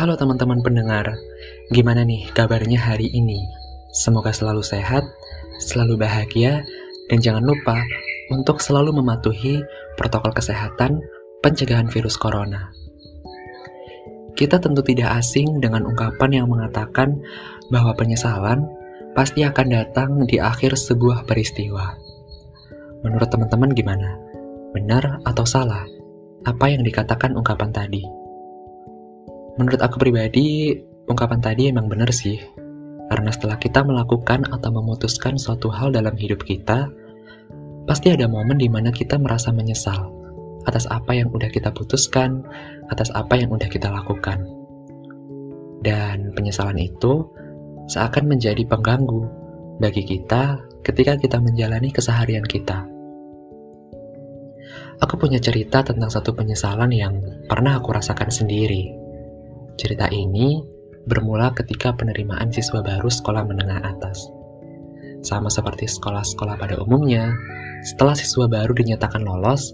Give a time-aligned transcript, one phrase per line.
[0.00, 1.12] Halo teman-teman pendengar,
[1.76, 3.44] gimana nih kabarnya hari ini?
[3.92, 5.04] Semoga selalu sehat,
[5.60, 6.64] selalu bahagia,
[7.12, 7.76] dan jangan lupa
[8.32, 9.60] untuk selalu mematuhi
[10.00, 11.04] protokol kesehatan
[11.44, 12.72] pencegahan virus corona.
[14.40, 17.20] Kita tentu tidak asing dengan ungkapan yang mengatakan
[17.68, 18.64] bahwa penyesalan
[19.12, 21.92] pasti akan datang di akhir sebuah peristiwa.
[23.04, 24.16] Menurut teman-teman gimana?
[24.72, 25.84] Benar atau salah?
[26.48, 28.19] Apa yang dikatakan ungkapan tadi?
[29.58, 30.78] Menurut aku pribadi,
[31.10, 32.38] ungkapan tadi emang benar sih.
[33.10, 36.86] Karena setelah kita melakukan atau memutuskan suatu hal dalam hidup kita,
[37.88, 40.20] pasti ada momen di mana kita merasa menyesal
[40.68, 42.44] atas apa yang udah kita putuskan,
[42.92, 44.44] atas apa yang udah kita lakukan.
[45.80, 47.24] Dan penyesalan itu
[47.88, 49.24] seakan menjadi pengganggu
[49.80, 52.84] bagi kita ketika kita menjalani keseharian kita.
[55.00, 57.16] Aku punya cerita tentang satu penyesalan yang
[57.48, 58.99] pernah aku rasakan sendiri.
[59.80, 60.60] Cerita ini
[61.08, 64.28] bermula ketika penerimaan siswa baru sekolah menengah atas.
[65.24, 67.32] Sama seperti sekolah-sekolah pada umumnya,
[67.80, 69.72] setelah siswa baru dinyatakan lolos,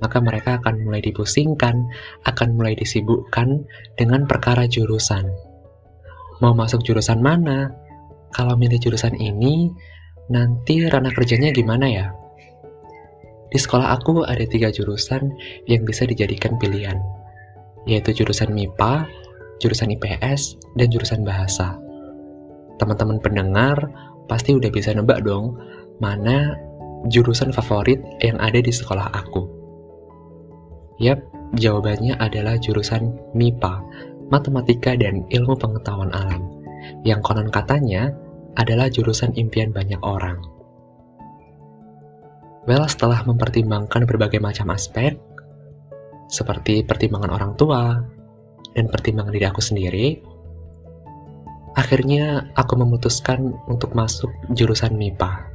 [0.00, 1.84] maka mereka akan mulai dipusingkan,
[2.24, 3.60] akan mulai disibukkan
[4.00, 5.28] dengan perkara jurusan.
[6.40, 7.76] Mau masuk jurusan mana?
[8.32, 9.68] Kalau milih jurusan ini,
[10.32, 12.08] nanti ranah kerjanya gimana ya?
[13.52, 15.28] Di sekolah aku ada tiga jurusan
[15.68, 16.96] yang bisa dijadikan pilihan,
[17.84, 19.04] yaitu jurusan MIPA,
[19.62, 21.78] jurusan IPS, dan jurusan bahasa.
[22.82, 23.78] Teman-teman pendengar
[24.26, 25.54] pasti udah bisa nebak dong
[26.02, 26.58] mana
[27.06, 29.46] jurusan favorit yang ada di sekolah aku.
[30.98, 31.22] Yap,
[31.54, 33.74] jawabannya adalah jurusan MIPA,
[34.34, 36.42] Matematika dan Ilmu Pengetahuan Alam,
[37.06, 38.10] yang konon katanya
[38.58, 40.42] adalah jurusan impian banyak orang.
[42.62, 45.18] Well, setelah mempertimbangkan berbagai macam aspek,
[46.30, 47.98] seperti pertimbangan orang tua
[48.72, 50.06] dan pertimbangan diri aku sendiri,
[51.76, 55.48] akhirnya aku memutuskan untuk masuk jurusan MIPA.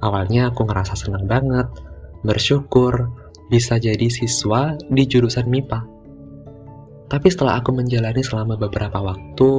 [0.00, 1.68] Awalnya aku ngerasa senang banget,
[2.24, 3.12] bersyukur
[3.52, 5.80] bisa jadi siswa di jurusan MIPA.
[7.10, 9.50] Tapi setelah aku menjalani selama beberapa waktu,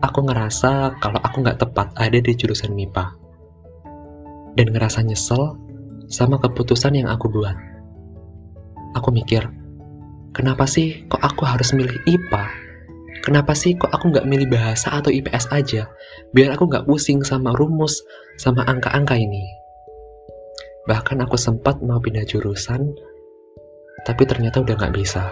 [0.00, 3.04] aku ngerasa kalau aku nggak tepat ada di jurusan MIPA
[4.56, 5.54] dan ngerasa nyesel
[6.08, 7.54] sama keputusan yang aku buat.
[8.96, 9.46] Aku mikir,
[10.36, 12.44] kenapa sih kok aku harus milih IPA?
[13.24, 15.90] Kenapa sih kok aku nggak milih bahasa atau IPS aja?
[16.32, 18.00] Biar aku nggak pusing sama rumus,
[18.40, 19.44] sama angka-angka ini.
[20.88, 22.88] Bahkan aku sempat mau pindah jurusan,
[24.08, 25.28] tapi ternyata udah nggak bisa.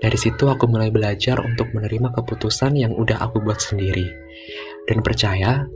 [0.00, 4.08] Dari situ aku mulai belajar untuk menerima keputusan yang udah aku buat sendiri.
[4.88, 5.68] Dan percaya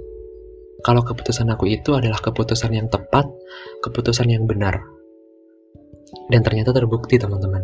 [0.80, 3.28] kalau keputusan aku itu adalah keputusan yang tepat,
[3.84, 4.80] keputusan yang benar.
[6.28, 7.62] Dan ternyata terbukti teman-teman,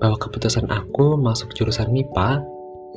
[0.00, 2.40] bahwa keputusan aku masuk jurusan MIPA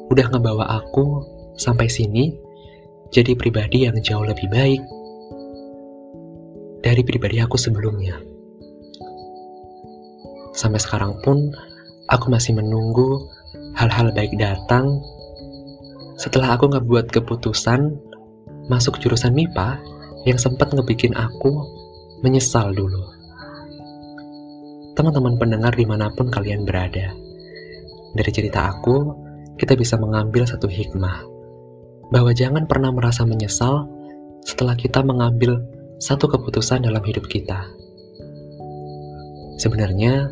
[0.10, 1.24] udah ngebawa aku
[1.60, 2.34] sampai sini
[3.14, 4.82] jadi pribadi yang jauh lebih baik
[6.82, 8.18] dari pribadi aku sebelumnya.
[10.54, 11.50] Sampai sekarang pun,
[12.10, 13.26] aku masih menunggu
[13.74, 15.02] hal-hal baik datang
[16.18, 17.98] setelah aku ngebuat keputusan
[18.70, 19.82] masuk jurusan MIPA
[20.24, 21.52] yang sempat ngebikin aku
[22.22, 23.23] menyesal dulu.
[24.94, 27.14] Teman-teman pendengar di mana pun kalian berada,
[28.14, 29.10] dari cerita aku,
[29.58, 31.26] kita bisa mengambil satu hikmah,
[32.14, 33.90] bahwa jangan pernah merasa menyesal
[34.46, 35.66] setelah kita mengambil
[35.98, 37.66] satu keputusan dalam hidup kita.
[39.58, 40.30] Sebenarnya,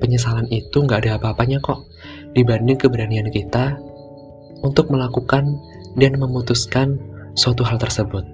[0.00, 1.84] penyesalan itu nggak ada apa-apanya kok
[2.32, 3.76] dibanding keberanian kita
[4.64, 5.44] untuk melakukan
[6.00, 6.96] dan memutuskan
[7.36, 8.33] suatu hal tersebut.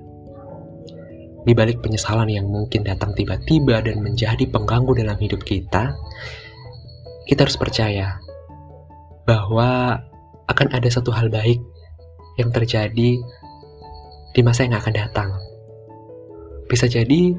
[1.40, 5.96] Di balik penyesalan yang mungkin datang tiba-tiba dan menjadi pengganggu dalam hidup kita,
[7.24, 8.20] kita harus percaya
[9.24, 10.00] bahwa
[10.50, 11.62] akan ada satu hal baik
[12.36, 13.16] yang terjadi
[14.30, 15.30] di masa yang akan datang.
[16.68, 17.34] Bisa jadi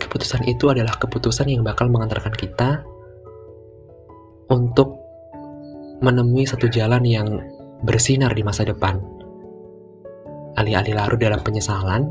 [0.00, 2.82] keputusan itu adalah keputusan yang bakal mengantarkan kita
[4.50, 4.98] untuk
[6.02, 7.28] menemui satu jalan yang
[7.84, 9.14] bersinar di masa depan
[10.54, 12.06] alih-alih larut dalam penyesalan,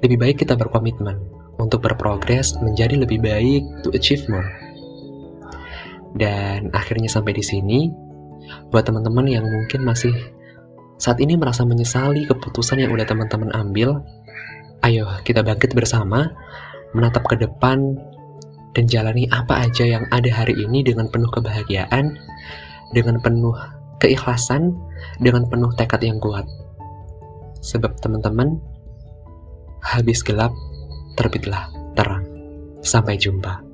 [0.00, 1.16] lebih baik kita berkomitmen
[1.60, 4.48] untuk berprogres menjadi lebih baik to achieve more.
[6.16, 7.92] Dan akhirnya sampai di sini,
[8.72, 10.12] buat teman-teman yang mungkin masih
[11.00, 14.02] saat ini merasa menyesali keputusan yang udah teman-teman ambil,
[14.82, 16.32] ayo kita bangkit bersama,
[16.96, 17.94] menatap ke depan,
[18.74, 22.18] dan jalani apa aja yang ada hari ini dengan penuh kebahagiaan,
[22.92, 23.54] dengan penuh
[24.02, 24.74] keikhlasan,
[25.22, 26.46] dengan penuh tekad yang kuat.
[27.60, 28.56] Sebab teman-teman,
[29.84, 30.52] habis gelap,
[31.16, 32.24] terbitlah terang.
[32.80, 33.69] Sampai jumpa.